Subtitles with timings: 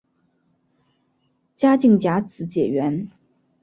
[1.55, 3.07] 嘉靖甲子解元。